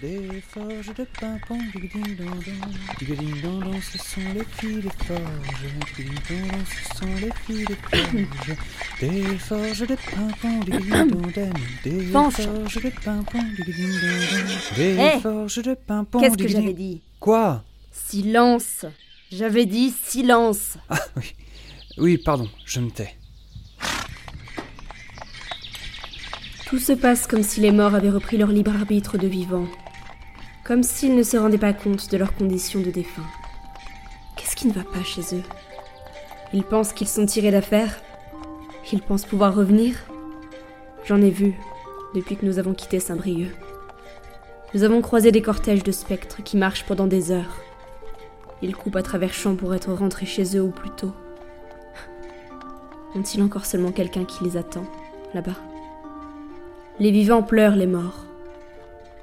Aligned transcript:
Des 0.00 0.40
forges 0.42 0.94
de 0.94 1.04
pimpon, 1.18 1.58
dondon, 3.42 3.80
ce 3.80 3.98
sont 3.98 4.20
les 4.34 4.44
filles 4.44 4.82
des 4.82 4.90
forges, 5.04 5.20
digading 5.96 6.14
dondon, 6.28 6.64
ce 6.66 6.98
sont 6.98 7.14
les 7.20 7.32
filles 7.44 7.64
des 7.66 7.74
forges, 7.74 8.56
des 9.00 9.38
forges 9.38 9.86
de 9.86 9.96
pimpon, 9.96 10.60
digading 10.60 11.10
dondon, 11.10 11.52
des 11.84 12.00
forges 12.06 12.82
de 12.82 12.90
pimpon, 13.04 13.38
dondon, 13.38 14.22
des 14.76 15.20
forges 15.20 15.62
de 15.62 15.74
pimpon, 15.74 16.20
Qu'est-ce 16.20 16.36
que 16.36 16.48
j'avais 16.48 16.74
dit 16.74 17.02
Quoi? 17.18 17.64
Silence. 17.90 18.86
J'avais 19.32 19.66
dit 19.66 19.90
silence. 19.90 20.76
Ah 20.88 20.98
oui, 21.16 21.34
oui, 21.98 22.18
pardon, 22.18 22.48
je 22.64 22.80
me 22.80 22.90
tais. 22.90 23.14
Tout 26.72 26.78
se 26.78 26.94
passe 26.94 27.26
comme 27.26 27.42
si 27.42 27.60
les 27.60 27.70
morts 27.70 27.94
avaient 27.94 28.08
repris 28.08 28.38
leur 28.38 28.48
libre 28.48 28.74
arbitre 28.74 29.18
de 29.18 29.26
vivants. 29.26 29.66
Comme 30.64 30.82
s'ils 30.82 31.14
ne 31.14 31.22
se 31.22 31.36
rendaient 31.36 31.58
pas 31.58 31.74
compte 31.74 32.10
de 32.10 32.16
leurs 32.16 32.34
conditions 32.34 32.80
de 32.80 32.90
défunts. 32.90 33.26
Qu'est-ce 34.36 34.56
qui 34.56 34.68
ne 34.68 34.72
va 34.72 34.82
pas 34.82 35.04
chez 35.04 35.20
eux? 35.34 35.42
Ils 36.54 36.62
pensent 36.62 36.94
qu'ils 36.94 37.08
sont 37.08 37.26
tirés 37.26 37.50
d'affaire 37.50 38.00
Ils 38.90 39.02
pensent 39.02 39.26
pouvoir 39.26 39.54
revenir? 39.54 39.96
J'en 41.04 41.20
ai 41.20 41.28
vu 41.28 41.52
depuis 42.14 42.36
que 42.36 42.46
nous 42.46 42.58
avons 42.58 42.72
quitté 42.72 43.00
Saint-Brieuc. 43.00 43.54
Nous 44.72 44.82
avons 44.82 45.02
croisé 45.02 45.30
des 45.30 45.42
cortèges 45.42 45.84
de 45.84 45.92
spectres 45.92 46.42
qui 46.42 46.56
marchent 46.56 46.86
pendant 46.86 47.06
des 47.06 47.32
heures. 47.32 47.60
Ils 48.62 48.74
coupent 48.74 48.96
à 48.96 49.02
travers 49.02 49.34
champs 49.34 49.56
pour 49.56 49.74
être 49.74 49.92
rentrés 49.92 50.24
chez 50.24 50.56
eux 50.56 50.62
au 50.62 50.70
plus 50.70 50.88
tôt. 50.88 51.12
Ont-ils 53.14 53.42
encore 53.42 53.66
seulement 53.66 53.92
quelqu'un 53.92 54.24
qui 54.24 54.42
les 54.44 54.56
attend, 54.56 54.86
là-bas? 55.34 55.58
Les 56.98 57.10
vivants 57.10 57.42
pleurent 57.42 57.76
les 57.76 57.86
morts. 57.86 58.26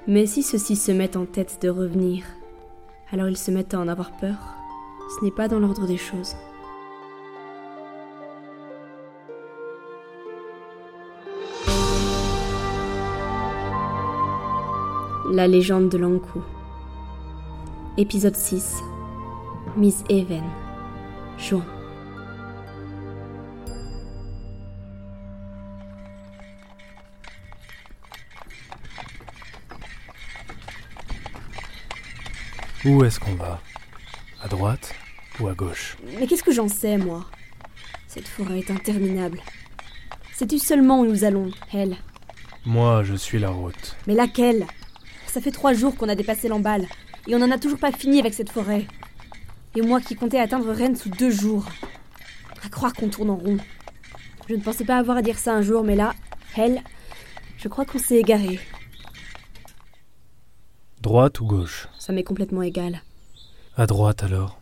Mais 0.07 0.25
si 0.25 0.43
ceux-ci 0.43 0.75
se 0.75 0.91
mettent 0.91 1.17
en 1.17 1.25
tête 1.25 1.59
de 1.61 1.69
revenir, 1.69 2.23
alors 3.11 3.29
ils 3.29 3.37
se 3.37 3.51
mettent 3.51 3.73
à 3.73 3.79
en 3.79 3.87
avoir 3.87 4.11
peur. 4.17 4.37
Ce 5.09 5.23
n'est 5.23 5.31
pas 5.31 5.47
dans 5.47 5.59
l'ordre 5.59 5.87
des 5.87 5.97
choses. 5.97 6.35
La 15.31 15.47
légende 15.47 15.89
de 15.89 15.97
Lankou. 15.97 16.41
Épisode 17.97 18.35
6. 18.35 18.77
Miss 19.77 20.03
Even. 20.09 20.43
Juin. 21.37 21.63
Où 32.85 33.03
est-ce 33.03 33.19
qu'on 33.19 33.33
va? 33.33 33.59
À 34.41 34.47
droite 34.47 34.95
ou 35.39 35.47
à 35.47 35.53
gauche? 35.53 35.97
Mais 36.17 36.27
qu'est-ce 36.27 36.43
que 36.43 36.53
j'en 36.53 36.69
sais, 36.69 36.97
moi? 36.97 37.25
Cette 38.07 38.27
forêt 38.27 38.59
est 38.59 38.71
interminable. 38.71 39.41
Sais-tu 40.33 40.59
seulement 40.59 41.01
où 41.01 41.05
nous 41.05 41.25
allons, 41.25 41.51
elle 41.73 41.97
Moi, 42.65 43.03
je 43.03 43.15
suis 43.15 43.37
la 43.37 43.49
route. 43.49 43.97
Mais 44.07 44.13
laquelle? 44.13 44.65
Ça 45.27 45.41
fait 45.41 45.51
trois 45.51 45.73
jours 45.73 45.97
qu'on 45.97 46.07
a 46.07 46.15
dépassé 46.15 46.47
l'emballe, 46.47 46.87
et 47.27 47.35
on 47.35 47.39
n'en 47.39 47.51
a 47.51 47.57
toujours 47.59 47.79
pas 47.79 47.91
fini 47.91 48.19
avec 48.19 48.33
cette 48.33 48.49
forêt. 48.49 48.87
Et 49.75 49.81
moi 49.81 49.99
qui 49.99 50.15
comptais 50.15 50.39
atteindre 50.39 50.71
Rennes 50.71 50.95
sous 50.95 51.09
deux 51.09 51.31
jours. 51.31 51.65
À 52.65 52.69
croire 52.69 52.93
qu'on 52.93 53.09
tourne 53.09 53.29
en 53.29 53.35
rond. 53.35 53.57
Je 54.47 54.55
ne 54.55 54.61
pensais 54.61 54.85
pas 54.85 54.97
avoir 54.97 55.17
à 55.17 55.21
dire 55.21 55.37
ça 55.37 55.53
un 55.53 55.61
jour, 55.61 55.83
mais 55.83 55.95
là, 55.95 56.13
elle, 56.55 56.81
je 57.57 57.67
crois 57.67 57.85
qu'on 57.85 57.99
s'est 57.99 58.17
égaré. 58.17 58.59
Droite 61.01 61.39
ou 61.39 61.45
gauche 61.45 61.87
Ça 61.97 62.11
m'est 62.11 62.23
complètement 62.23 62.61
égal. 62.61 63.01
À 63.77 63.87
droite 63.87 64.23
alors. 64.23 64.59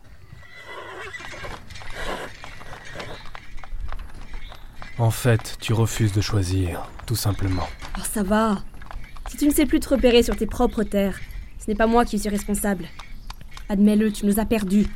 En 4.98 5.10
fait, 5.10 5.56
tu 5.60 5.72
refuses 5.72 6.12
de 6.12 6.20
choisir, 6.20 6.88
tout 7.06 7.16
simplement. 7.16 7.68
Alors 7.94 8.06
ça 8.06 8.22
va. 8.22 8.62
Si 9.28 9.36
tu 9.36 9.46
ne 9.46 9.52
sais 9.52 9.66
plus 9.66 9.80
te 9.80 9.88
repérer 9.88 10.22
sur 10.22 10.36
tes 10.36 10.46
propres 10.46 10.84
terres, 10.84 11.18
ce 11.58 11.68
n'est 11.68 11.76
pas 11.76 11.86
moi 11.86 12.04
qui 12.04 12.18
suis 12.18 12.28
responsable. 12.28 12.86
Admets-le, 13.68 14.12
tu 14.12 14.24
nous 14.24 14.38
as 14.40 14.44
perdus. 14.44 14.86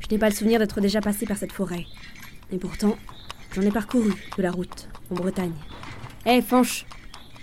Je 0.00 0.06
n'ai 0.10 0.18
pas 0.18 0.28
le 0.28 0.34
souvenir 0.34 0.58
d'être 0.58 0.80
déjà 0.80 1.00
passé 1.00 1.26
par 1.26 1.36
cette 1.36 1.52
forêt. 1.52 1.84
Et 2.50 2.58
pourtant, 2.58 2.96
j'en 3.54 3.62
ai 3.62 3.70
parcouru 3.70 4.12
de 4.36 4.42
la 4.42 4.50
route, 4.50 4.88
en 5.10 5.14
Bretagne. 5.14 5.54
Hé, 6.24 6.40
Fanche 6.42 6.86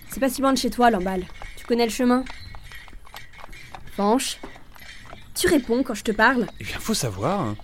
C'est 0.10 0.20
pas 0.20 0.30
si 0.30 0.42
loin 0.42 0.54
de 0.54 0.58
chez 0.58 0.70
toi, 0.70 0.90
l'emballe. 0.90 1.26
Tu 1.56 1.66
connais 1.66 1.86
le 1.86 1.92
chemin? 1.92 2.24
Fanche 3.96 4.40
Tu 5.36 5.48
réponds 5.48 5.84
quand 5.84 5.94
je 5.94 6.04
te 6.04 6.12
parle 6.12 6.48
Eh 6.60 6.64
bien, 6.64 6.80
faut 6.80 6.94
savoir. 6.94 7.42
hein. 7.42 7.56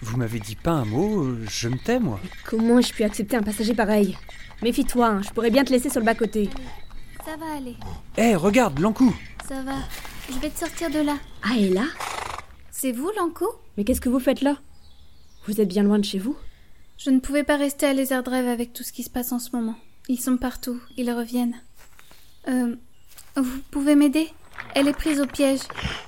Vous 0.00 0.16
m'avez 0.16 0.38
dit 0.38 0.54
pas 0.54 0.70
un 0.72 0.84
mot, 0.84 1.24
euh, 1.24 1.44
je 1.50 1.68
me 1.68 1.76
tais, 1.76 1.98
moi. 1.98 2.20
Comment 2.44 2.78
ai-je 2.78 2.92
pu 2.92 3.02
accepter 3.02 3.36
un 3.36 3.42
passager 3.42 3.74
pareil? 3.74 4.16
Méfie-toi, 4.62 5.06
hein, 5.06 5.22
je 5.22 5.30
pourrais 5.30 5.50
bien 5.50 5.64
te 5.64 5.70
laisser 5.72 5.90
sur 5.90 6.00
le 6.00 6.06
bas-côté. 6.06 6.48
Ça 7.24 7.36
va 7.36 7.56
aller, 7.56 7.76
Hé, 8.16 8.34
regarde, 8.36 8.78
l'encou 8.78 9.14
ça 9.48 9.62
va. 9.62 9.76
Je 10.30 10.38
vais 10.40 10.50
te 10.50 10.58
sortir 10.58 10.90
de 10.90 10.98
là. 11.00 11.16
Ah, 11.42 11.56
et 11.56 11.70
là? 11.70 11.84
C'est 12.70 12.92
vous, 12.92 13.10
Lanko 13.16 13.46
Mais 13.76 13.84
qu'est-ce 13.84 14.00
que 14.02 14.10
vous 14.10 14.20
faites 14.20 14.42
là? 14.42 14.58
Vous 15.46 15.58
êtes 15.60 15.68
bien 15.68 15.82
loin 15.82 15.98
de 15.98 16.04
chez 16.04 16.18
vous? 16.18 16.36
Je 16.98 17.08
ne 17.08 17.18
pouvais 17.18 17.44
pas 17.44 17.56
rester 17.56 17.86
à 17.86 17.94
Lézard 17.94 18.22
Drive 18.22 18.46
avec 18.46 18.74
tout 18.74 18.82
ce 18.82 18.92
qui 18.92 19.02
se 19.02 19.08
passe 19.08 19.32
en 19.32 19.38
ce 19.38 19.48
moment. 19.56 19.74
Ils 20.08 20.20
sont 20.20 20.36
partout, 20.36 20.78
ils 20.98 21.10
reviennent. 21.10 21.56
Euh. 22.48 22.76
Vous 23.36 23.58
pouvez 23.70 23.94
m'aider? 23.94 24.28
Elle 24.74 24.88
est 24.88 24.92
prise 24.92 25.20
au 25.20 25.26
piège. 25.26 25.60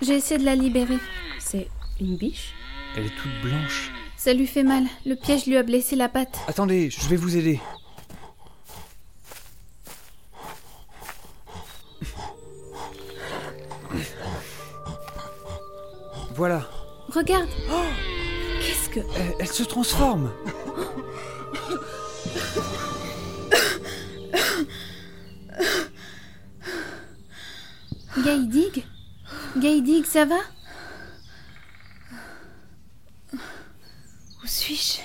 J'ai 0.03 0.15
essayé 0.15 0.39
de 0.39 0.45
la 0.45 0.55
libérer. 0.55 0.99
C'est 1.39 1.69
une 2.01 2.17
biche 2.17 2.55
Elle 2.97 3.07
est 3.07 3.17
toute 3.17 3.41
blanche. 3.43 3.91
Ça 4.17 4.33
lui 4.33 4.47
fait 4.47 4.63
mal. 4.63 4.85
Le 5.07 5.17
piège 5.17 5.47
lui 5.47 5.57
a 5.57 5.63
blessé 5.63 5.97
la 5.97 6.09
patte. 6.09 6.39
Attendez, 6.47 6.91
je 6.91 7.09
vais 7.09 7.17
vous 7.17 7.37
aider. 7.37 7.59
Voilà, 16.35 16.63
Regarde 17.15 17.49
Qu'est-ce 18.61 18.89
que... 18.89 19.01
elle, 19.17 19.35
elle 19.41 19.49
se 19.49 19.65
transforme. 19.65 20.31
Gaïdig? 28.25 28.85
Gaïdig, 29.57 30.05
ça 30.05 30.25
va? 30.25 30.39
Où 33.33 34.47
suis-je? 34.47 35.01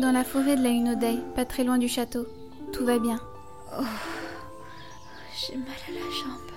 Dans 0.00 0.12
la 0.12 0.24
forêt 0.24 0.56
de 0.56 0.62
la 0.62 0.70
Hunaudaye, 0.70 1.22
pas 1.34 1.44
très 1.44 1.64
loin 1.64 1.78
du 1.78 1.88
château. 1.88 2.26
Tout 2.72 2.84
va 2.84 2.98
bien. 2.98 3.20
Oh, 3.78 3.82
J'ai 5.40 5.56
mal 5.56 5.66
à 5.88 5.92
la 5.92 6.00
jambe. 6.00 6.50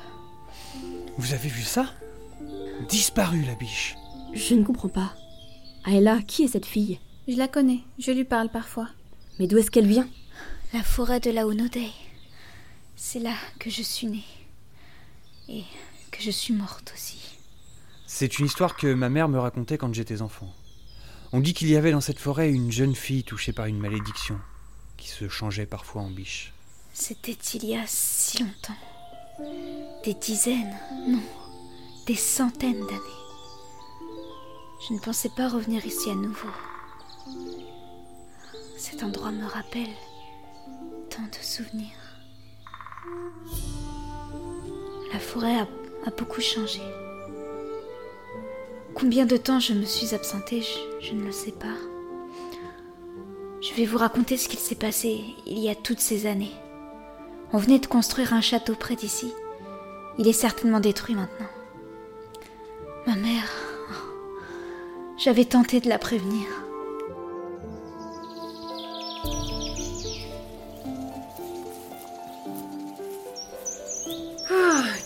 Vous 1.17 1.33
avez 1.33 1.49
vu 1.49 1.61
ça? 1.63 1.85
Disparu 2.89 3.41
la 3.43 3.55
biche. 3.55 3.95
Je 4.33 4.55
ne 4.55 4.63
comprends 4.63 4.89
pas. 4.89 5.13
Aïla, 5.83 6.19
qui 6.21 6.43
est 6.43 6.47
cette 6.47 6.65
fille? 6.65 6.99
Je 7.27 7.37
la 7.37 7.47
connais, 7.47 7.81
je 7.99 8.11
lui 8.11 8.23
parle 8.25 8.49
parfois. 8.49 8.87
Mais 9.39 9.47
d'où 9.47 9.57
est-ce 9.57 9.71
qu'elle 9.71 9.87
vient? 9.87 10.07
La 10.73 10.83
forêt 10.83 11.19
de 11.19 11.31
la 11.31 11.41
Hunaudaye. 11.43 11.91
C'est 12.95 13.19
là 13.19 13.33
que 13.59 13.69
je 13.69 13.81
suis 13.81 14.07
née. 14.07 14.23
Et 15.53 15.65
que 16.11 16.21
je 16.21 16.31
suis 16.31 16.53
morte 16.53 16.93
aussi. 16.93 17.19
C'est 18.07 18.39
une 18.39 18.45
histoire 18.45 18.77
que 18.77 18.93
ma 18.93 19.09
mère 19.09 19.27
me 19.27 19.37
racontait 19.37 19.77
quand 19.77 19.93
j'étais 19.93 20.21
enfant. 20.21 20.49
On 21.33 21.41
dit 21.41 21.53
qu'il 21.53 21.69
y 21.69 21.75
avait 21.75 21.91
dans 21.91 21.99
cette 21.99 22.19
forêt 22.19 22.51
une 22.51 22.71
jeune 22.71 22.95
fille 22.95 23.25
touchée 23.25 23.51
par 23.51 23.65
une 23.65 23.77
malédiction, 23.77 24.39
qui 24.95 25.09
se 25.09 25.27
changeait 25.27 25.65
parfois 25.65 26.03
en 26.03 26.09
biche. 26.09 26.53
C'était 26.93 27.37
il 27.53 27.65
y 27.65 27.75
a 27.75 27.83
si 27.85 28.43
longtemps. 28.43 28.77
Des 30.05 30.13
dizaines, 30.13 30.77
non, 31.07 31.23
des 32.05 32.15
centaines 32.15 32.85
d'années. 32.85 33.21
Je 34.87 34.93
ne 34.93 34.99
pensais 34.99 35.31
pas 35.35 35.49
revenir 35.49 35.85
ici 35.85 36.09
à 36.09 36.15
nouveau. 36.15 36.49
Cet 38.77 39.03
endroit 39.03 39.31
me 39.31 39.45
rappelle 39.45 39.93
tant 41.09 41.23
de 41.23 41.43
souvenirs. 41.43 41.97
La 45.13 45.19
forêt 45.19 45.57
a, 45.57 45.67
beaucoup 46.17 46.41
changé. 46.41 46.81
Combien 48.95 49.25
de 49.25 49.37
temps 49.37 49.59
je 49.59 49.73
me 49.73 49.85
suis 49.85 50.13
absentée, 50.15 50.61
je, 50.61 51.07
je 51.07 51.13
ne 51.13 51.25
le 51.25 51.31
sais 51.31 51.51
pas. 51.51 51.75
Je 53.61 53.73
vais 53.75 53.85
vous 53.85 53.97
raconter 53.97 54.37
ce 54.37 54.49
qu'il 54.49 54.59
s'est 54.59 54.75
passé 54.75 55.21
il 55.45 55.59
y 55.59 55.69
a 55.69 55.75
toutes 55.75 55.99
ces 55.99 56.25
années. 56.25 56.51
On 57.53 57.57
venait 57.57 57.79
de 57.79 57.85
construire 57.85 58.33
un 58.33 58.41
château 58.41 58.75
près 58.75 58.95
d'ici. 58.95 59.33
Il 60.17 60.27
est 60.27 60.33
certainement 60.33 60.79
détruit 60.79 61.15
maintenant. 61.15 61.49
Ma 63.05 63.15
mère. 63.15 63.51
oh, 63.89 63.93
J'avais 65.17 65.45
tenté 65.45 65.79
de 65.79 65.89
la 65.89 65.99
prévenir. 65.99 66.47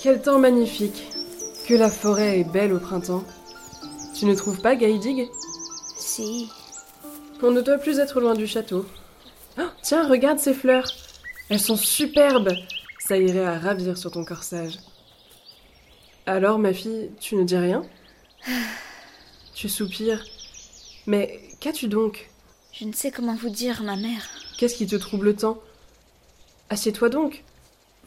Quel 0.05 0.21
temps 0.21 0.37
magnifique. 0.37 1.07
Que 1.67 1.73
la 1.73 1.89
forêt 1.89 2.39
est 2.39 2.43
belle 2.43 2.73
au 2.73 2.79
printemps. 2.79 3.23
Tu 4.13 4.27
ne 4.27 4.35
trouves 4.35 4.61
pas, 4.61 4.75
Gaïdig 4.75 5.31
Si. 5.97 6.47
On 7.41 7.49
ne 7.49 7.59
doit 7.59 7.79
plus 7.79 7.97
être 7.97 8.21
loin 8.21 8.35
du 8.35 8.45
château. 8.45 8.85
Oh, 9.57 9.63
tiens, 9.81 10.07
regarde 10.07 10.37
ces 10.37 10.53
fleurs. 10.53 10.85
Elles 11.49 11.59
sont 11.59 11.75
superbes. 11.75 12.51
Ça 12.99 13.17
irait 13.17 13.47
à 13.47 13.57
ravir 13.57 13.97
sur 13.97 14.11
ton 14.11 14.23
corsage. 14.23 14.77
Alors, 16.27 16.59
ma 16.59 16.71
fille, 16.71 17.09
tu 17.19 17.35
ne 17.35 17.43
dis 17.43 17.57
rien? 17.57 17.81
Tu 19.55 19.69
soupires. 19.69 20.23
Mais 21.07 21.41
qu'as-tu 21.59 21.87
donc? 21.87 22.29
Je 22.73 22.85
ne 22.85 22.93
sais 22.93 23.09
comment 23.09 23.33
vous 23.33 23.49
dire, 23.49 23.81
ma 23.81 23.95
mère. 23.95 24.29
Qu'est-ce 24.59 24.75
qui 24.75 24.85
te 24.85 24.97
trouble 24.97 25.35
tant? 25.35 25.59
Assieds-toi 26.69 27.09
donc. 27.09 27.43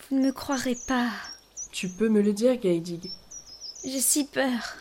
Vous 0.09 0.17
ne 0.17 0.27
me 0.27 0.33
croirez 0.33 0.77
pas. 0.87 1.09
Tu 1.73 1.89
peux 1.89 2.09
me 2.09 2.23
le 2.23 2.33
dire, 2.33 2.57
Gaïdig. 2.57 3.11
J'ai 3.85 4.01
si 4.01 4.25
peur. 4.25 4.77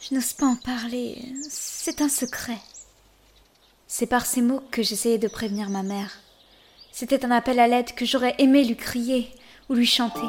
Je 0.00 0.14
n'ose 0.14 0.32
pas 0.32 0.46
en 0.46 0.56
parler. 0.56 1.22
C'est 1.48 2.00
un 2.00 2.08
secret. 2.08 2.58
C'est 3.86 4.06
par 4.06 4.26
ces 4.26 4.42
mots 4.42 4.62
que 4.70 4.82
j'essayais 4.82 5.18
de 5.18 5.28
prévenir 5.28 5.70
ma 5.70 5.82
mère. 5.82 6.18
C'était 6.92 7.24
un 7.24 7.30
appel 7.30 7.58
à 7.58 7.68
l'aide 7.68 7.94
que 7.94 8.04
j'aurais 8.04 8.34
aimé 8.38 8.64
lui 8.64 8.76
crier 8.76 9.30
ou 9.68 9.74
lui 9.74 9.86
chanter. 9.86 10.20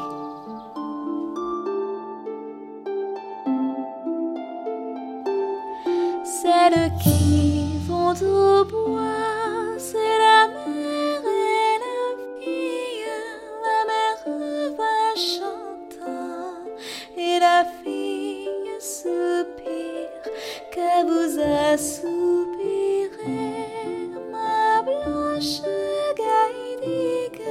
Celles 6.23 6.91
qui 7.03 7.77
vont 7.87 8.13
au 8.13 8.65
bois, 8.65 9.77
c'est 9.77 9.97
la 9.97 10.28
que 20.73 20.89
vous 21.05 21.39
assoupirez, 21.73 23.27
ma 24.31 24.81
blanche 24.81 25.61
gaïdique. 26.17 27.41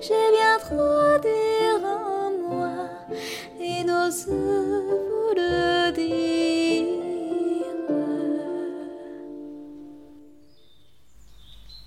J'ai 0.00 0.30
bien 0.36 0.58
trop 0.58 1.18
d'air 1.22 1.84
en 1.84 2.30
moi 2.48 2.76
et 3.60 3.84
n'ose 3.84 4.26
vous 4.26 5.34
le 5.36 5.92
dire. 5.92 6.04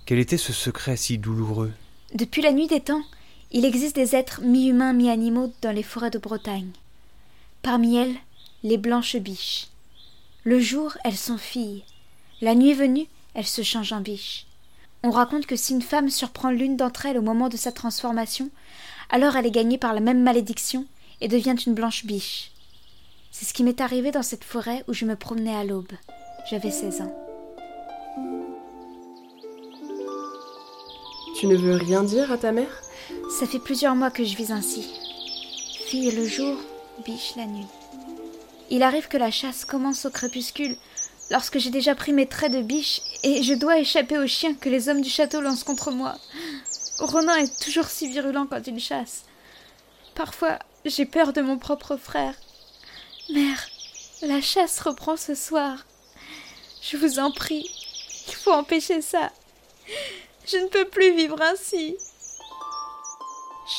Quel 0.06 0.20
était 0.20 0.38
ce 0.38 0.54
secret 0.54 0.96
si 0.96 1.18
douloureux? 1.18 1.74
Depuis 2.14 2.42
la 2.42 2.54
nuit 2.54 2.68
des 2.68 2.80
temps, 2.80 3.04
il 3.52 3.66
existe 3.66 3.96
des 3.96 4.16
êtres 4.16 4.42
mi-humains, 4.42 4.94
mi-animaux 4.94 5.52
dans 5.62 5.72
les 5.72 5.84
forêts 5.84 6.10
de 6.10 6.18
Bretagne. 6.18 6.72
Parmi 7.62 7.98
elles, 7.98 8.16
les 8.64 8.78
blanches 8.78 9.18
biches. 9.18 9.68
Le 10.48 10.62
jour, 10.62 10.98
elles 11.04 11.18
sont 11.18 11.38
filles. 11.38 11.84
La 12.40 12.56
nuit 12.56 12.72
venue, 12.72 13.10
elles 13.34 13.46
se 13.46 13.64
changent 13.64 13.92
en 13.92 14.00
biches. 14.00 14.46
On 15.04 15.12
raconte 15.12 15.46
que 15.46 15.58
si 15.58 15.74
une 15.74 15.82
femme 15.82 16.10
surprend 16.10 16.52
l'une 16.52 16.78
d'entre 16.78 17.06
elles 17.06 17.18
au 17.18 17.22
moment 17.22 17.50
de 17.50 17.58
sa 17.58 17.74
transformation, 17.74 18.50
alors 19.10 19.36
elle 19.36 19.46
est 19.46 19.52
gagnée 19.52 19.78
par 19.78 19.94
la 19.94 20.00
même 20.00 20.24
malédiction 20.24 20.86
et 21.20 21.28
devient 21.28 21.58
une 21.66 21.74
blanche 21.74 22.06
biche. 22.06 22.52
C'est 23.30 23.44
ce 23.44 23.54
qui 23.54 23.66
m'est 23.66 23.82
arrivé 23.82 24.12
dans 24.12 24.24
cette 24.24 24.46
forêt 24.46 24.86
où 24.88 24.94
je 24.94 25.04
me 25.04 25.18
promenais 25.18 25.54
à 25.54 25.66
l'aube. 25.66 25.92
J'avais 26.50 26.72
16 26.72 27.02
ans. 27.02 27.14
Tu 31.38 31.48
ne 31.48 31.58
veux 31.58 31.76
rien 31.76 32.04
dire 32.04 32.32
à 32.32 32.38
ta 32.38 32.54
mère? 32.54 32.84
Ça 33.38 33.48
fait 33.48 33.60
plusieurs 33.60 33.96
mois 33.96 34.12
que 34.12 34.24
je 34.24 34.38
vis 34.38 34.54
ainsi. 34.54 34.88
Fille 35.88 36.12
le 36.12 36.26
jour, 36.26 36.56
biche 37.06 37.34
la 37.36 37.48
nuit. 37.48 37.68
Il 38.70 38.84
arrive 38.84 39.08
que 39.08 39.18
la 39.18 39.32
chasse 39.32 39.66
commence 39.66 40.06
au 40.06 40.10
crépuscule, 40.10 40.76
lorsque 41.32 41.58
j'ai 41.58 41.70
déjà 41.70 41.96
pris 41.96 42.14
mes 42.14 42.28
traits 42.28 42.52
de 42.52 42.62
biche 42.62 43.02
et 43.24 43.44
je 43.44 43.54
dois 43.54 43.80
échapper 43.80 44.18
aux 44.18 44.28
chiens 44.28 44.54
que 44.56 44.70
les 44.70 44.90
hommes 44.90 45.02
du 45.02 45.10
château 45.10 45.42
lancent 45.42 45.64
contre 45.64 45.92
moi. 45.92 46.16
Ronan 47.00 47.36
est 47.36 47.60
toujours 47.64 47.86
si 47.86 48.08
virulent 48.10 48.48
quand 48.50 48.66
il 48.68 48.80
chasse. 48.80 49.24
Parfois, 50.16 50.60
j'ai 50.86 51.06
peur 51.06 51.34
de 51.34 51.42
mon 51.42 51.58
propre 51.58 51.96
frère. 51.96 52.34
Mère, 53.30 53.68
la 54.22 54.42
chasse 54.42 54.80
reprend 54.80 55.16
ce 55.16 55.36
soir. 55.36 55.86
Je 56.82 56.98
vous 56.98 57.20
en 57.20 57.32
prie, 57.32 57.70
il 58.28 58.34
faut 58.34 58.52
empêcher 58.52 59.02
ça. 59.02 59.32
Je 60.46 60.58
ne 60.58 60.68
peux 60.68 60.86
plus 60.86 61.16
vivre 61.16 61.42
ainsi. 61.42 61.98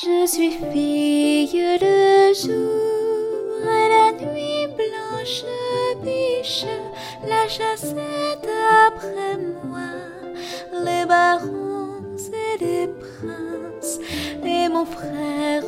Je 0.03 0.27
suis 0.27 0.51
fille 0.71 1.77
le 1.81 2.33
jour 2.33 2.89
et 3.63 3.89
la 3.89 4.11
nuit 4.13 4.58
blanche 5.29 5.45
biche. 6.03 6.65
La 7.27 7.47
chasse 7.47 7.93
est 7.93 8.47
après 8.87 9.37
moi, 9.63 9.91
les 10.83 11.05
barons 11.05 12.01
et 12.33 12.63
les 12.63 12.87
princes, 12.87 13.99
et 14.43 14.69
mon 14.69 14.85
frère 14.85 15.63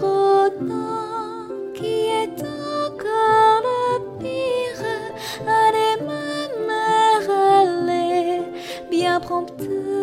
Ronan 0.00 1.48
qui 1.74 2.08
est 2.22 2.40
encore 2.42 3.62
le 3.68 4.18
pire. 4.18 4.84
Allez, 5.46 6.02
ma 6.04 6.48
mère, 6.66 7.28
allez, 7.30 8.42
bien 8.90 9.20
promptement 9.20 9.95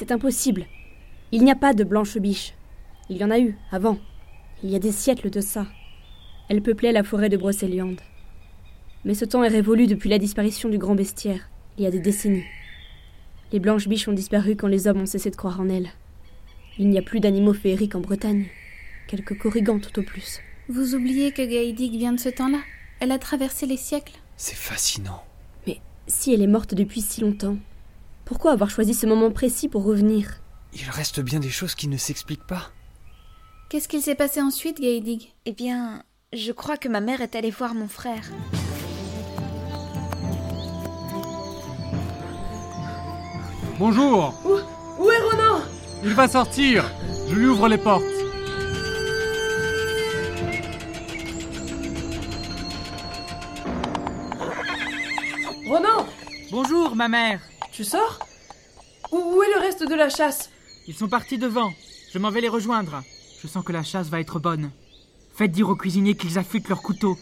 c'est 0.00 0.12
impossible. 0.12 0.64
Il 1.30 1.44
n'y 1.44 1.50
a 1.50 1.54
pas 1.54 1.74
de 1.74 1.84
blanche 1.84 2.16
biche. 2.16 2.54
Il 3.10 3.18
y 3.18 3.24
en 3.24 3.30
a 3.30 3.38
eu, 3.38 3.58
avant. 3.70 3.98
Il 4.64 4.70
y 4.70 4.74
a 4.74 4.78
des 4.78 4.92
siècles 4.92 5.28
de 5.28 5.42
ça. 5.42 5.66
Elle 6.48 6.62
peuplait 6.62 6.92
la 6.92 7.02
forêt 7.02 7.28
de 7.28 7.36
Brocéliande. 7.36 8.00
Mais 9.04 9.12
ce 9.12 9.26
temps 9.26 9.44
est 9.44 9.48
révolu 9.48 9.86
depuis 9.86 10.08
la 10.08 10.18
disparition 10.18 10.70
du 10.70 10.78
grand 10.78 10.94
bestiaire, 10.94 11.50
il 11.76 11.84
y 11.84 11.86
a 11.86 11.90
des 11.90 12.00
décennies. 12.00 12.46
Les 13.52 13.60
blanches 13.60 13.88
biches 13.88 14.08
ont 14.08 14.14
disparu 14.14 14.56
quand 14.56 14.68
les 14.68 14.88
hommes 14.88 15.02
ont 15.02 15.06
cessé 15.06 15.30
de 15.30 15.36
croire 15.36 15.60
en 15.60 15.68
elles. 15.68 15.90
Il 16.78 16.88
n'y 16.88 16.98
a 16.98 17.02
plus 17.02 17.20
d'animaux 17.20 17.52
féeriques 17.52 17.94
en 17.94 18.00
Bretagne. 18.00 18.46
Quelques 19.06 19.36
corrigans 19.36 19.80
tout 19.80 19.98
au 20.00 20.02
plus. 20.02 20.40
Vous 20.70 20.94
oubliez 20.94 21.32
que 21.32 21.42
Gaïdig 21.42 21.92
vient 21.98 22.14
de 22.14 22.20
ce 22.20 22.30
temps-là? 22.30 22.60
Elle 23.00 23.12
a 23.12 23.18
traversé 23.18 23.66
les 23.66 23.76
siècles? 23.76 24.14
C'est 24.38 24.56
fascinant. 24.56 25.22
Mais 25.66 25.78
si 26.06 26.32
elle 26.32 26.40
est 26.40 26.46
morte 26.46 26.74
depuis 26.74 27.02
si 27.02 27.20
longtemps, 27.20 27.58
pourquoi 28.30 28.52
avoir 28.52 28.70
choisi 28.70 28.94
ce 28.94 29.06
moment 29.06 29.32
précis 29.32 29.68
pour 29.68 29.82
revenir 29.82 30.34
Il 30.72 30.88
reste 30.88 31.18
bien 31.18 31.40
des 31.40 31.50
choses 31.50 31.74
qui 31.74 31.88
ne 31.88 31.96
s'expliquent 31.96 32.46
pas. 32.46 32.70
Qu'est-ce 33.68 33.88
qu'il 33.88 34.02
s'est 34.02 34.14
passé 34.14 34.40
ensuite, 34.40 34.80
Gaïdig 34.80 35.34
Eh 35.46 35.52
bien, 35.52 36.04
je 36.32 36.52
crois 36.52 36.76
que 36.76 36.88
ma 36.88 37.00
mère 37.00 37.22
est 37.22 37.34
allée 37.34 37.50
voir 37.50 37.74
mon 37.74 37.88
frère. 37.88 38.22
Bonjour 43.80 44.32
Où, 44.44 45.02
où 45.02 45.10
est 45.10 45.18
Ronan 45.18 45.62
Il 46.04 46.14
va 46.14 46.28
sortir 46.28 46.88
Je 47.28 47.34
lui 47.34 47.46
ouvre 47.46 47.66
les 47.66 47.78
portes. 47.78 48.04
Ronan 55.66 56.06
Bonjour, 56.52 56.94
ma 56.94 57.08
mère. 57.08 57.49
Tu 57.72 57.84
sors? 57.84 58.18
Où, 59.12 59.42
est 59.42 59.54
le 59.54 59.60
reste 59.60 59.88
de 59.88 59.94
la 59.94 60.08
chasse? 60.08 60.50
Ils 60.86 60.94
sont 60.94 61.08
partis 61.08 61.38
devant. 61.38 61.72
Je 62.12 62.18
m'en 62.18 62.30
vais 62.30 62.40
les 62.40 62.48
rejoindre. 62.48 63.02
Je 63.42 63.46
sens 63.48 63.64
que 63.64 63.72
la 63.72 63.82
chasse 63.82 64.08
va 64.08 64.20
être 64.20 64.38
bonne. 64.38 64.70
Faites 65.34 65.52
dire 65.52 65.68
aux 65.68 65.76
cuisiniers 65.76 66.16
qu'ils 66.16 66.38
affûtent 66.38 66.68
leurs 66.68 66.82
couteaux. 66.82 67.16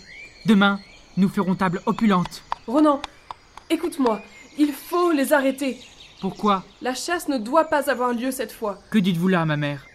Demain, 0.47 0.81
nous 1.17 1.29
ferons 1.29 1.55
table 1.55 1.83
opulente. 1.87 2.43
Ronan, 2.67 3.01
écoute-moi. 3.71 4.21
Il 4.59 4.73
faut 4.73 5.13
les 5.13 5.33
arrêter. 5.33 5.79
Pourquoi? 6.21 6.65
La 6.83 6.95
chasse 6.95 7.29
ne 7.29 7.39
doit 7.39 7.65
pas 7.67 7.91
avoir 7.91 8.13
lieu 8.13 8.31
cette 8.33 8.53
fois. 8.53 8.79
Que 8.91 8.99
dites-vous 8.99 9.29
là, 9.29 9.45
ma 9.45 9.57
mère? 9.57 9.87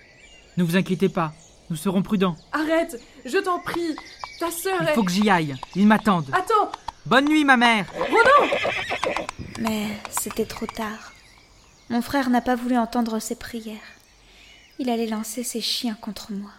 Ne 0.57 0.63
vous 0.63 0.77
inquiétez 0.77 1.09
pas. 1.09 1.33
Nous 1.69 1.75
serons 1.75 2.01
prudents. 2.01 2.35
Arrête, 2.51 3.01
je 3.25 3.37
t'en 3.37 3.59
prie. 3.59 3.95
Ta 4.39 4.51
sœur 4.51 4.77
Il 4.81 4.89
est... 4.89 4.93
faut 4.93 5.03
que 5.03 5.11
j'y 5.11 5.29
aille. 5.29 5.55
Ils 5.75 5.87
m'attendent. 5.87 6.29
Attends, 6.31 6.71
Bonne 7.05 7.25
nuit, 7.25 7.43
ma 7.43 7.57
mère. 7.57 7.85
Mais 9.59 9.87
c'était 10.09 10.45
trop 10.45 10.65
tard. 10.65 11.11
Mon 11.89 12.01
frère 12.01 12.29
n'a 12.29 12.39
pas 12.39 12.55
voulu 12.55 12.77
entendre 12.77 13.19
ses 13.19 13.35
prières. 13.35 13.75
Il 14.79 14.89
allait 14.89 15.07
lancer 15.07 15.43
ses 15.43 15.59
chiens 15.59 15.97
contre 15.99 16.31
moi. 16.31 16.51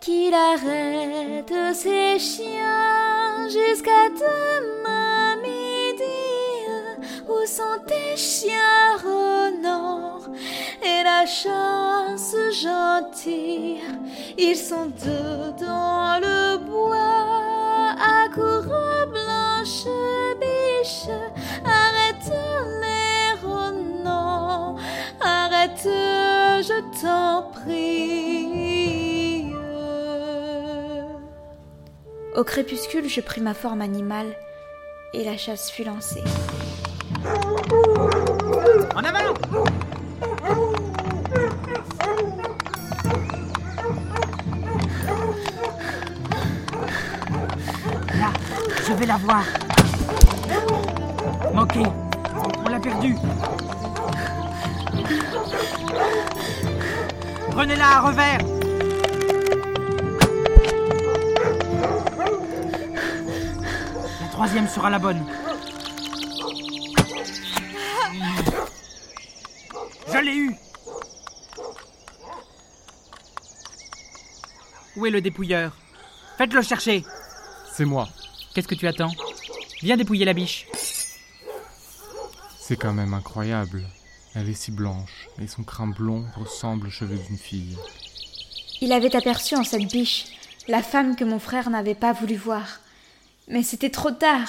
Qu'il 0.00 0.32
arrête 0.32 1.74
ses 1.74 2.18
chiens 2.18 3.44
jusqu'à 3.44 4.08
demain 4.10 5.36
midi. 5.36 6.02
Où 7.28 7.46
sont 7.46 7.80
tes 7.86 8.16
chiens, 8.16 8.96
Ronan? 9.02 10.20
Et 10.82 11.02
la 11.04 11.26
chasse 11.26 12.34
gentille 12.62 13.80
Ils 14.38 14.56
sont 14.56 14.86
deux 14.86 15.52
dans 15.64 16.18
le 16.20 16.58
bois, 16.58 17.94
à 18.00 18.28
biche, 20.40 21.08
arrête 21.64 22.32
les 22.80 23.34
arrête, 25.20 25.82
je 25.84 26.80
t'en 27.02 27.50
prie. 27.50 28.34
Au 32.36 32.44
crépuscule, 32.44 33.08
je 33.08 33.20
pris 33.20 33.40
ma 33.40 33.54
forme 33.54 33.80
animale 33.80 34.34
et 35.12 35.24
la 35.24 35.36
chasse 35.36 35.70
fut 35.70 35.84
lancée. 35.84 36.24
En 38.94 39.04
avant 39.04 39.34
Là, 48.18 48.32
je 48.86 48.92
vais 48.92 49.06
la 49.06 49.16
voir. 49.16 49.44
Ok, 51.76 51.88
on 52.64 52.68
l'a 52.68 52.78
perdue. 52.78 53.16
Prenez-la 57.50 57.88
à 57.88 58.00
revers. 58.00 58.38
La 64.20 64.28
troisième 64.30 64.68
sera 64.68 64.88
la 64.90 65.00
bonne. 65.00 65.26
Je 70.12 70.18
l'ai 70.18 70.36
eu 70.36 70.54
Où 74.96 75.06
est 75.06 75.10
le 75.10 75.20
dépouilleur? 75.20 75.72
Faites-le 76.38 76.62
chercher 76.62 77.04
C'est 77.72 77.84
moi. 77.84 78.06
Qu'est-ce 78.54 78.68
que 78.68 78.76
tu 78.76 78.86
attends? 78.86 79.10
Viens 79.82 79.96
dépouiller 79.96 80.24
la 80.24 80.34
biche. 80.34 80.68
C'est 82.66 82.76
quand 82.78 82.94
même 82.94 83.12
incroyable. 83.12 83.82
Elle 84.34 84.48
est 84.48 84.54
si 84.54 84.70
blanche 84.70 85.28
et 85.38 85.46
son 85.46 85.64
crâne 85.64 85.92
blond 85.92 86.24
ressemble 86.34 86.86
aux 86.86 86.90
cheveux 86.90 87.18
d'une 87.18 87.36
fille. 87.36 87.76
Il 88.80 88.90
avait 88.90 89.14
aperçu 89.14 89.54
en 89.54 89.64
cette 89.64 89.92
biche 89.92 90.24
la 90.66 90.82
femme 90.82 91.14
que 91.14 91.24
mon 91.24 91.38
frère 91.38 91.68
n'avait 91.68 91.94
pas 91.94 92.14
voulu 92.14 92.36
voir. 92.36 92.80
Mais 93.48 93.62
c'était 93.62 93.90
trop 93.90 94.12
tard. 94.12 94.48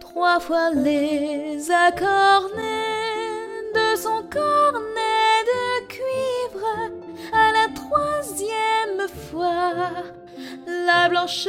Trois 0.00 0.40
fois 0.40 0.72
les 0.72 1.70
accornés 1.70 2.50
de 3.72 3.96
son 3.96 4.24
cornet 4.28 5.44
de 5.52 5.86
cuivre. 5.86 6.90
À 7.32 7.52
la 7.52 7.68
troisième 7.72 9.08
fois, 9.30 9.74
la 10.66 11.08
blanche 11.08 11.46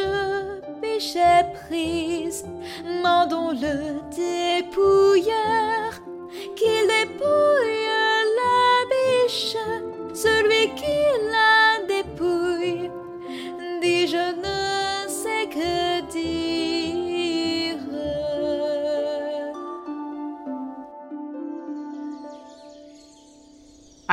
biche 0.84 1.16
est 1.16 1.52
prise. 1.66 2.46
Mandons 3.02 3.54
le 3.54 4.00
dépouilleur 4.16 5.27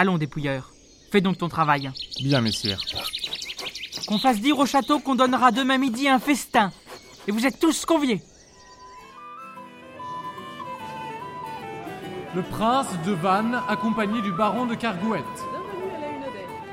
Allons, 0.05 0.19
dépouilleur. 0.19 0.71
Fais 1.11 1.23
donc 1.23 1.39
ton 1.39 1.49
travail. 1.49 1.91
Bien, 2.21 2.43
messire. 2.43 2.79
Qu'on 4.07 4.19
fasse 4.19 4.39
dire 4.39 4.59
au 4.59 4.67
château 4.67 4.99
qu'on 4.99 5.15
donnera 5.15 5.51
demain 5.51 5.79
midi 5.79 6.11
un 6.11 6.19
festin. 6.19 6.71
Et 7.27 7.33
vous 7.33 7.47
êtes 7.47 7.59
tous 7.59 7.87
conviés. 7.87 8.21
Le 12.35 12.43
prince 12.43 12.89
de 13.07 13.13
Vannes, 13.13 13.59
accompagné 13.67 14.21
du 14.21 14.31
baron 14.31 14.67
de 14.67 14.75
Cargouette. 14.75 15.25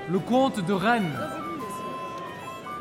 Le 0.10 0.20
comte 0.20 0.60
de 0.66 0.74
Rennes. 0.74 1.18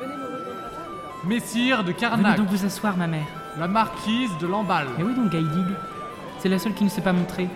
Venez. 0.00 1.37
Messire 1.37 1.85
de 1.85 1.92
Venez 1.92 1.95
Carnac. 2.00 2.38
donc 2.38 2.49
vous 2.49 2.64
asseoir, 2.66 2.97
ma 2.97 3.07
mère. 3.07 3.28
La 3.57 3.69
marquise 3.69 4.37
de 4.40 4.49
Lamballe. 4.49 4.88
Mais 4.99 5.04
oui, 5.04 5.14
donc 5.14 5.30
Gaïdig. 5.30 5.76
C'est 6.40 6.49
la 6.49 6.59
seule 6.59 6.75
qui 6.75 6.83
ne 6.83 6.88
s'est 6.88 7.02
pas 7.02 7.12
montrée. 7.12 7.49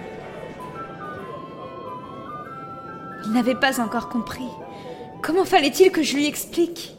Il 3.27 3.33
n'avait 3.33 3.55
pas 3.55 3.81
encore 3.81 4.09
compris. 4.09 4.49
Comment 5.23 5.45
fallait-il 5.45 5.91
que 5.91 6.03
je 6.03 6.17
lui 6.17 6.27
explique? 6.27 6.97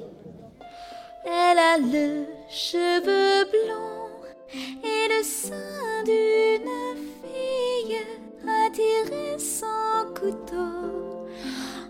Elle 1.25 1.59
a 1.59 1.77
le 1.77 2.25
cheveu 2.49 3.45
blond 3.51 4.11
et 4.83 5.07
le 5.09 5.23
sein 5.23 6.03
d'une 6.05 7.01
fille 7.21 7.97
tirer 8.71 9.37
son 9.39 10.13
couteau. 10.13 11.27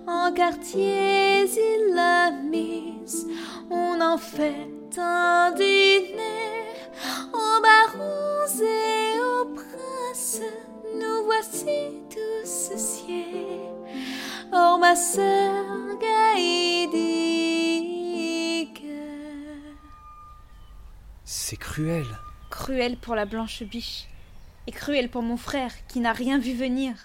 En 0.08 0.32
quartier, 0.32 1.46
il 1.46 1.96
l'a 1.96 2.32
mise, 2.32 3.27
on 3.70 4.00
en 4.01 4.18
fait 4.18 4.70
un 4.98 5.51
dîner. 5.51 6.51
Aux 7.34 7.62
barons 7.62 8.62
et 8.62 9.20
aux 9.20 9.46
princes, 9.46 10.42
nous 10.94 11.24
voici 11.25 12.01
tous 12.10 12.77
sciés. 12.77 13.75
Or 14.55 14.79
ma 14.79 14.95
sœur 14.95 15.65
Gaïdique. 16.00 16.95
C'est 21.25 21.57
cruel. 21.57 22.05
Cruel 22.50 22.97
pour 22.97 23.15
la 23.15 23.25
blanche 23.25 23.63
biche. 23.63 24.07
Et 24.67 24.71
cruel 24.71 25.09
pour 25.09 25.21
mon 25.24 25.38
frère 25.38 25.74
qui 25.88 26.00
n'a 26.00 26.13
rien 26.13 26.39
vu 26.39 26.53
venir. 26.53 26.95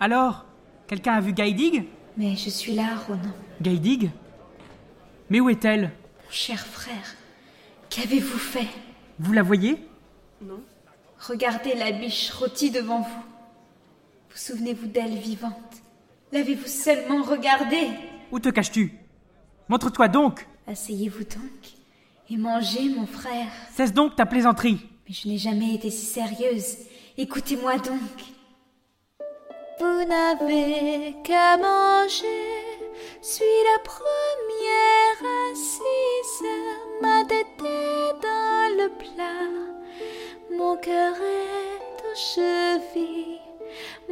Alors 0.00 0.44
Quelqu'un 0.90 1.12
a 1.14 1.20
vu 1.20 1.32
Gaïdig? 1.32 1.84
Mais 2.16 2.34
je 2.34 2.50
suis 2.50 2.74
là, 2.74 2.96
Ronan. 3.06 3.30
Gaïdig? 3.62 4.10
Mais 5.28 5.38
où 5.38 5.48
est-elle? 5.48 5.82
Mon 5.82 6.30
cher 6.30 6.58
frère, 6.58 7.14
qu'avez-vous 7.90 8.38
fait? 8.38 8.66
Vous 9.20 9.32
la 9.32 9.44
voyez? 9.44 9.86
Regardez 11.20 11.76
la 11.76 11.92
biche 11.92 12.32
rôtie 12.32 12.72
devant 12.72 13.02
vous. 13.02 13.22
Vous 14.30 14.36
souvenez-vous 14.36 14.88
d'elle 14.88 15.16
vivante? 15.16 15.79
L'avez-vous 16.32 16.68
seulement 16.68 17.22
regardée 17.22 17.88
Où 18.30 18.38
te 18.38 18.48
caches-tu? 18.48 18.94
Montre-toi 19.68 20.08
donc 20.08 20.46
Asseyez-vous 20.66 21.24
donc 21.24 21.80
et 22.30 22.36
mangez, 22.36 22.88
mon 22.88 23.06
frère. 23.06 23.48
Cesse 23.74 23.92
donc 23.92 24.14
ta 24.14 24.24
plaisanterie 24.24 24.78
Mais 25.08 25.14
je 25.14 25.28
n'ai 25.28 25.38
jamais 25.38 25.74
été 25.74 25.90
si 25.90 26.06
sérieuse. 26.06 26.76
Écoutez-moi 27.18 27.76
donc. 27.78 27.98
Vous 29.80 30.04
n'avez 30.04 31.16
qu'à 31.24 31.56
manger. 31.56 32.26
Suis 33.20 33.42
la 33.72 33.82
première 33.82 35.50
assise. 35.50 36.46
Ma 37.02 37.24
tête 37.24 37.46
est 37.58 38.12
dans 38.22 38.76
le 38.76 38.88
plat. 38.96 40.56
Mon 40.56 40.76
cœur 40.76 41.14
est 41.16 42.02
aux 42.04 42.16
chevilles. 42.16 43.39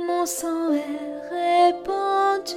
Mon 0.06 0.26
sang 0.26 0.72
est 0.72 1.18
répandu 1.28 2.54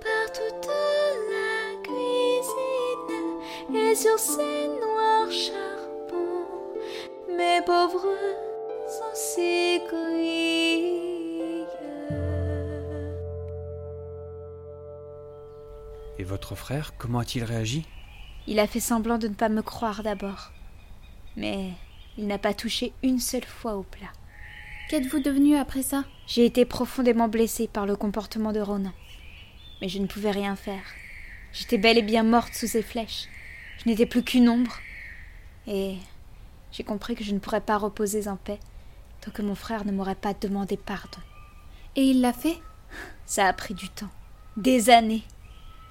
par 0.00 0.32
toute 0.32 0.68
la 0.68 1.82
cuisine 1.82 3.76
et 3.76 3.94
sur 3.94 4.16
ces 4.18 4.68
noirs 4.68 5.30
charbons. 5.32 6.46
Mes 7.36 7.60
pauvres 7.66 8.14
sont 8.86 9.14
si 9.14 9.80
gris. 9.90 11.64
Et 16.18 16.24
votre 16.24 16.54
frère, 16.54 16.92
comment 16.98 17.18
a-t-il 17.18 17.44
réagi? 17.44 17.84
Il 18.46 18.60
a 18.60 18.68
fait 18.68 18.80
semblant 18.80 19.18
de 19.18 19.26
ne 19.26 19.34
pas 19.34 19.48
me 19.48 19.62
croire 19.62 20.04
d'abord. 20.04 20.52
Mais 21.36 21.72
il 22.16 22.28
n'a 22.28 22.38
pas 22.38 22.54
touché 22.54 22.92
une 23.02 23.18
seule 23.18 23.44
fois 23.44 23.74
au 23.74 23.82
plat. 23.82 24.12
Qu'êtes-vous 24.88 25.20
devenu 25.20 25.56
après 25.56 25.82
ça? 25.82 26.04
J'ai 26.28 26.44
été 26.44 26.66
profondément 26.66 27.26
blessée 27.26 27.68
par 27.68 27.86
le 27.86 27.96
comportement 27.96 28.52
de 28.52 28.60
Ronan. 28.60 28.92
Mais 29.80 29.88
je 29.88 29.98
ne 29.98 30.06
pouvais 30.06 30.30
rien 30.30 30.56
faire. 30.56 30.82
J'étais 31.54 31.78
bel 31.78 31.96
et 31.96 32.02
bien 32.02 32.22
morte 32.22 32.52
sous 32.52 32.66
ses 32.66 32.82
flèches. 32.82 33.28
Je 33.78 33.88
n'étais 33.88 34.04
plus 34.04 34.22
qu'une 34.22 34.50
ombre. 34.50 34.76
Et 35.66 35.96
j'ai 36.70 36.84
compris 36.84 37.14
que 37.14 37.24
je 37.24 37.32
ne 37.32 37.38
pourrais 37.38 37.62
pas 37.62 37.78
reposer 37.78 38.28
en 38.28 38.36
paix 38.36 38.60
tant 39.22 39.30
que 39.30 39.40
mon 39.40 39.54
frère 39.54 39.86
ne 39.86 39.90
m'aurait 39.90 40.14
pas 40.14 40.34
demandé 40.34 40.76
pardon. 40.76 41.18
Et 41.96 42.02
il 42.02 42.20
l'a 42.20 42.34
fait? 42.34 42.58
Ça 43.24 43.46
a 43.46 43.52
pris 43.54 43.72
du 43.72 43.88
temps. 43.88 44.10
Des 44.58 44.90
années. 44.90 45.24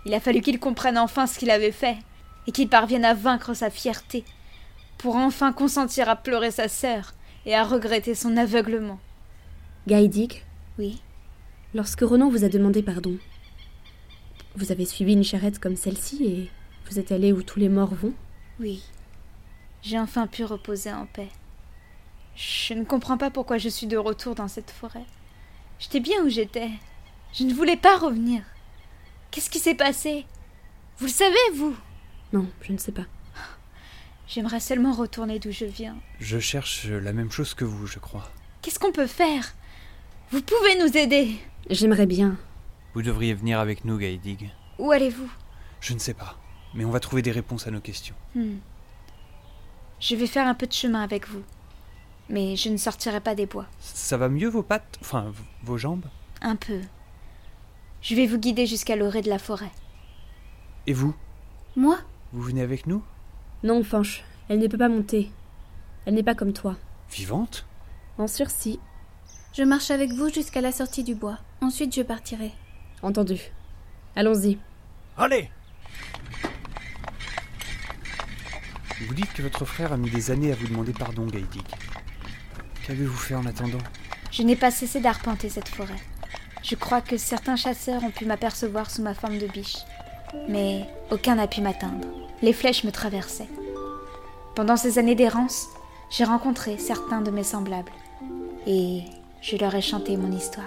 Il 0.05 0.13
a 0.13 0.19
fallu 0.19 0.41
qu'il 0.41 0.59
comprenne 0.59 0.99
enfin 0.99 1.25
ce 1.25 1.39
qu'il 1.39 1.49
avait 1.49 1.71
fait 1.71 1.97
et 2.45 2.51
qu'il 2.51 2.69
parvienne 2.69 3.05
à 3.05 3.15
vaincre 3.15 3.55
sa 3.55 3.71
fierté 3.71 4.23
pour 4.99 5.15
enfin 5.15 5.51
consentir 5.51 6.07
à 6.09 6.15
pleurer 6.15 6.51
sa 6.51 6.67
sœur 6.67 7.15
et 7.47 7.55
à 7.55 7.63
regretter 7.63 8.13
son 8.13 8.37
aveuglement. 8.37 8.99
Gaïdig, 9.87 10.43
Oui, 10.77 11.01
lorsque 11.73 12.01
Ronan 12.01 12.29
vous 12.29 12.43
a 12.43 12.49
demandé 12.49 12.83
pardon, 12.83 13.17
vous 14.57 14.73
avez 14.73 14.83
suivi 14.83 15.13
une 15.13 15.23
charrette 15.23 15.59
comme 15.59 15.77
celle-ci 15.77 16.25
et 16.25 16.51
vous 16.89 16.99
êtes 16.99 17.13
allé 17.13 17.31
où 17.31 17.41
tous 17.41 17.57
les 17.57 17.69
morts 17.69 17.95
vont? 17.95 18.13
Oui. 18.59 18.83
J'ai 19.81 19.97
enfin 19.97 20.27
pu 20.27 20.43
reposer 20.43 20.91
en 20.91 21.05
paix. 21.05 21.29
Je 22.35 22.73
ne 22.73 22.83
comprends 22.83 23.17
pas 23.17 23.31
pourquoi 23.31 23.57
je 23.59 23.69
suis 23.69 23.87
de 23.87 23.95
retour 23.95 24.35
dans 24.35 24.49
cette 24.49 24.71
forêt. 24.71 25.05
J'étais 25.79 26.01
bien 26.01 26.21
où 26.21 26.27
j'étais. 26.27 26.69
Je 27.33 27.45
ne 27.45 27.53
voulais 27.53 27.77
pas 27.77 27.97
revenir. 27.97 28.43
Qu'est-ce 29.31 29.49
qui 29.49 29.59
s'est 29.59 29.73
passé? 29.73 30.25
Vous 30.97 31.05
le 31.05 31.11
savez, 31.11 31.35
vous? 31.55 31.77
Non, 32.33 32.45
je 32.61 32.73
ne 32.73 32.77
sais 32.77 32.91
pas. 32.91 33.05
J'aimerais 34.27 34.59
seulement 34.59 34.91
retourner 34.91 35.39
d'où 35.39 35.51
je 35.51 35.63
viens. 35.63 35.95
Je 36.19 36.39
cherche 36.39 36.87
la 36.87 37.13
même 37.13 37.31
chose 37.31 37.53
que 37.53 37.63
vous, 37.63 37.87
je 37.87 37.99
crois. 37.99 38.29
Qu'est-ce 38.61 38.79
qu'on 38.79 38.91
peut 38.91 39.07
faire? 39.07 39.53
Vous 40.29 40.41
pouvez 40.41 40.77
nous 40.77 40.97
aider. 40.97 41.37
J'aimerais 41.69 42.05
bien. 42.05 42.37
Vous 42.93 43.01
devriez 43.01 43.33
venir 43.33 43.59
avec 43.59 43.85
nous, 43.85 43.97
Gaïdig. 43.97 44.51
Où 44.77 44.91
allez-vous? 44.91 45.31
Je 45.79 45.93
ne 45.93 45.99
sais 45.99 46.13
pas, 46.13 46.35
mais 46.73 46.83
on 46.83 46.89
va 46.89 46.99
trouver 46.99 47.21
des 47.21 47.31
réponses 47.31 47.65
à 47.65 47.71
nos 47.71 47.79
questions. 47.79 48.15
Hmm. 48.35 48.57
Je 49.99 50.15
vais 50.15 50.27
faire 50.27 50.47
un 50.47 50.53
peu 50.53 50.67
de 50.67 50.73
chemin 50.73 51.01
avec 51.01 51.29
vous. 51.29 51.43
Mais 52.29 52.57
je 52.57 52.67
ne 52.67 52.75
sortirai 52.75 53.21
pas 53.21 53.35
des 53.35 53.45
bois. 53.45 53.67
Ça 53.79 54.17
va 54.17 54.27
mieux 54.27 54.49
vos 54.49 54.63
pattes? 54.63 54.97
Enfin, 54.99 55.31
vos 55.63 55.77
jambes? 55.77 56.05
Un 56.41 56.57
peu. 56.57 56.81
Je 58.01 58.15
vais 58.15 58.27
vous 58.27 58.37
guider 58.37 58.65
jusqu'à 58.65 58.97
l'orée 58.97 59.21
de 59.21 59.29
la 59.29 59.39
forêt. 59.39 59.71
Et 60.87 60.93
vous? 60.93 61.15
Moi? 61.77 61.99
Vous 62.33 62.41
venez 62.41 62.61
avec 62.61 62.85
nous? 62.85 63.01
Non, 63.63 63.81
Fanche, 63.81 64.25
elle 64.49 64.59
ne 64.59 64.67
peut 64.67 64.77
pas 64.77 64.89
monter. 64.89 65.31
Elle 66.05 66.15
n'est 66.15 66.23
pas 66.23 66.35
comme 66.35 66.53
toi. 66.53 66.75
Vivante? 67.09 67.65
En 68.17 68.27
sursis, 68.27 68.79
Je 69.57 69.63
marche 69.63 69.89
avec 69.89 70.13
vous 70.13 70.29
jusqu'à 70.29 70.61
la 70.61 70.71
sortie 70.71 71.03
du 71.03 71.15
bois. 71.15 71.39
Ensuite, 71.61 71.95
je 71.95 72.03
partirai. 72.03 72.51
entendu. 73.01 73.39
Allons-y. 74.15 74.59
Allez 75.17 75.49
Vous 79.07 79.15
dites 79.15 79.33
que 79.33 79.41
votre 79.41 79.65
frère 79.65 79.93
a 79.93 79.97
mis 79.97 80.11
des 80.11 80.29
années 80.29 80.51
à 80.51 80.55
vous 80.55 80.67
demander 80.67 80.93
pardon, 80.93 81.25
Gaïdig. 81.25 81.63
Qu'avez-vous 82.85 83.17
fait 83.17 83.33
en 83.33 83.47
attendant? 83.47 83.79
Je 84.29 84.43
n'ai 84.43 84.55
pas 84.55 84.69
cessé 84.69 84.99
d'arpenter 84.99 85.49
cette 85.49 85.69
forêt. 85.69 86.03
Je 86.61 86.75
crois 86.75 87.01
que 87.01 87.17
certains 87.17 87.55
chasseurs 87.55 88.03
ont 88.03 88.11
pu 88.11 88.25
m'apercevoir 88.25 88.91
sous 88.91 89.01
ma 89.01 89.15
forme 89.15 89.39
de 89.39 89.47
biche. 89.47 89.77
Mais 90.47 90.85
aucun 91.09 91.33
n'a 91.33 91.47
pu 91.47 91.61
m'atteindre. 91.61 92.07
Les 92.43 92.53
flèches 92.53 92.83
me 92.83 92.91
traversaient. 92.91 93.49
Pendant 94.53 94.77
ces 94.77 94.99
années 94.99 95.15
d'errance, 95.15 95.65
j'ai 96.11 96.25
rencontré 96.25 96.77
certains 96.77 97.21
de 97.21 97.31
mes 97.31 97.43
semblables. 97.43 97.91
Et 98.67 99.01
je 99.41 99.57
leur 99.57 99.73
ai 99.75 99.81
chanté 99.81 100.17
mon 100.17 100.31
histoire. 100.31 100.65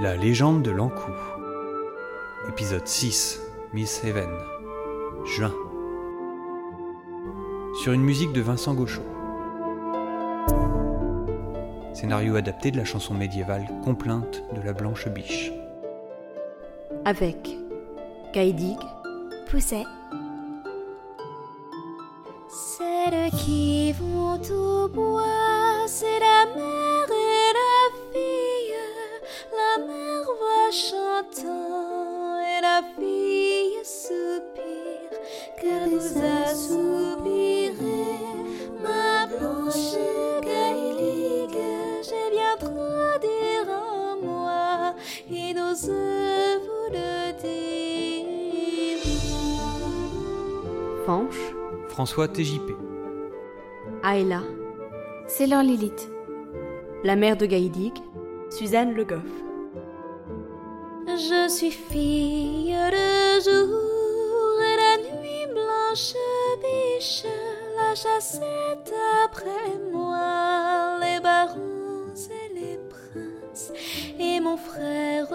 La 0.00 0.14
légende 0.14 0.62
de 0.62 0.70
l'Ankou. 0.70 1.10
Épisode 2.48 2.86
6. 2.86 3.40
Miss 3.72 4.04
Heaven. 4.04 4.30
Juin. 5.24 5.52
Sur 7.82 7.92
une 7.92 8.02
musique 8.02 8.32
de 8.32 8.40
Vincent 8.40 8.74
Gauchot. 8.74 9.15
Scénario 11.96 12.36
adapté 12.36 12.70
de 12.70 12.76
la 12.76 12.84
chanson 12.84 13.14
médiévale 13.14 13.66
Complainte 13.82 14.42
de 14.54 14.60
la 14.60 14.74
Blanche 14.74 15.08
Biche. 15.08 15.50
Avec 17.06 17.56
Gaïdig, 18.34 18.76
Pousset. 19.48 19.84
Celles 22.50 23.30
qui 23.30 23.92
vont 23.92 24.38
au 24.52 24.88
bois, 24.88 25.86
c'est 25.86 26.20
la 26.20 26.44
mère 26.54 27.05
François 51.96 52.28
TJP. 52.28 52.72
Ayla, 54.04 54.42
C'est 55.26 55.46
leur 55.46 55.62
Lilith. 55.62 56.10
la 57.04 57.16
mère 57.16 57.38
de 57.38 57.46
Gaïdig, 57.46 57.94
Suzanne 58.50 58.92
Le 58.92 59.04
Goff. 59.04 59.22
Je 61.06 61.48
suis 61.48 61.70
fille 61.70 62.74
de 62.74 63.40
jour 63.42 64.60
et 64.60 64.76
la 64.76 64.96
nuit 65.08 65.46
blanche 65.50 66.12
biche. 66.60 67.24
La 67.78 67.94
chasse 67.94 68.40
est 68.42 68.92
après 69.24 69.78
moi, 69.90 70.98
les 71.00 71.18
barons 71.20 72.12
et 72.30 72.54
les 72.54 72.78
princes. 72.90 73.72
Et 74.20 74.38
mon 74.40 74.58
frère 74.58 75.28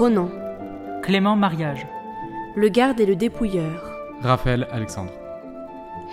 Ronan, 0.00 0.30
Clément 1.02 1.36
Mariage. 1.36 1.86
le 2.56 2.68
garde 2.70 3.00
et 3.00 3.06
le 3.06 3.16
dépouilleur. 3.16 3.78
Raphaël 4.22 4.66
Alexandre. 4.72 5.12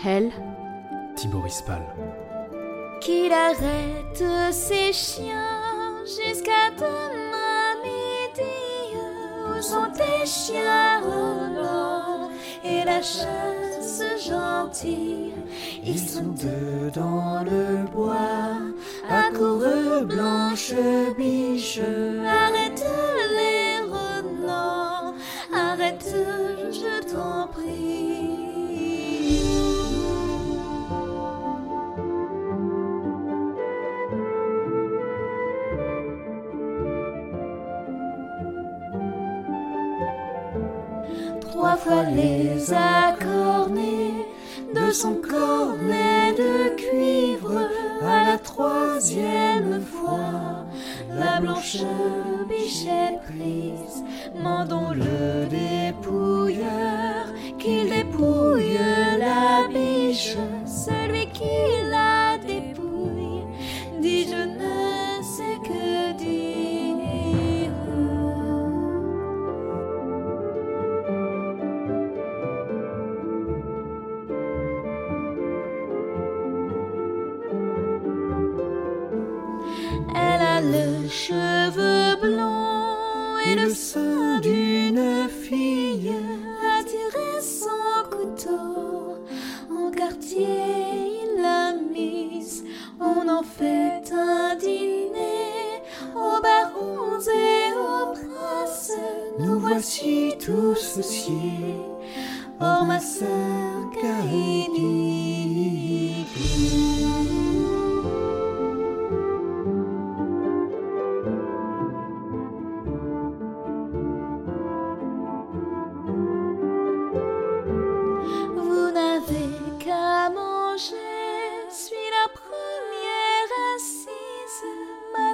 Hel, 0.06 0.30
Thibaut 1.15 1.39
Rispal. 1.39 1.82
qu'il 3.00 3.32
arrête 3.32 4.23
ses 4.52 4.91
chiens 4.91 6.04
jusqu'à 6.04 6.65
demain 6.78 7.69
midi. 7.82 8.97
Où 9.58 9.62
sont 9.62 9.89
tes 9.95 10.26
chiens, 10.26 11.00
Roland, 11.02 12.30
et 12.65 12.84
la 12.84 13.02
chasse 13.02 14.04
gentille? 14.30 15.34
Ils 15.84 15.97
sont 16.00 16.34
deux 16.45 16.91
dans 16.93 17.41
le 17.45 17.86
bois, 17.93 18.58
accoureux 19.10 20.02
blanche 20.06 20.73
biche. 21.17 21.80
Arrête-les, 21.80 23.06
les 42.13 42.73
accornés 42.73 44.26
de 44.73 44.91
son 44.91 45.15
cornet 45.15 46.34
de 46.34 46.76
cuivre 46.76 47.62
à 48.02 48.32
la 48.32 48.38
troisième 48.38 49.82
fois. 49.82 50.65
La 51.10 51.39
blanche 51.39 51.78
biche 52.50 52.88
prise, 53.26 54.04
mandons 54.36 54.91
le 54.91 55.45
dépouilleur, 55.45 55.76
tous 100.97 101.03
sciés. 101.03 101.75
Or 102.60 102.83
ma 102.86 102.99
sœur 102.99 103.91
Gaïdi. 104.01 105.06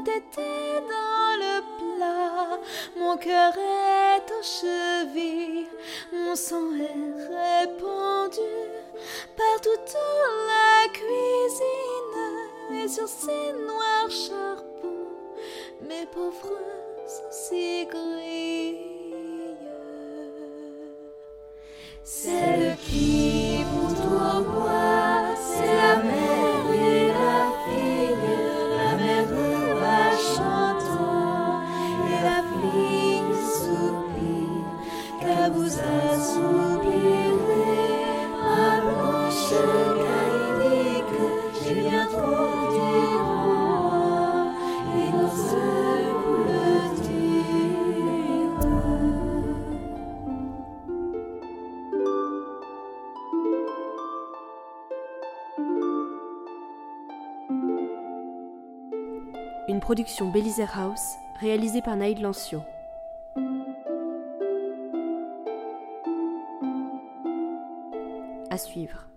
d'été 0.05 0.81
dans 0.93 1.35
le 1.43 1.61
plat, 1.77 2.59
mon 2.97 3.17
cœur 3.17 3.53
est 3.57 4.31
en 4.31 4.43
cheville, 4.43 5.67
mon 6.11 6.35
sang 6.35 6.71
est 6.75 7.63
répandu 7.63 8.39
par 9.37 9.61
toute 9.61 9.95
la 10.47 10.89
cuisine 10.91 12.83
et 12.83 12.87
sur 12.87 13.07
ces 13.07 13.53
noirs 13.53 14.09
charbons, 14.09 15.11
mes 15.81 16.05
pauvres 16.07 16.59
sont 17.07 17.31
si 17.31 17.85
grilleux. 17.85 18.83
Celle 22.03 22.75
qui 22.85 23.12
production 59.93 60.31
Belizer 60.31 60.75
House, 60.75 61.19
réalisée 61.39 61.83
par 61.83 61.95
Naïd 61.95 62.19
Lancio. 62.19 62.63
À 68.49 68.57
suivre. 68.57 69.12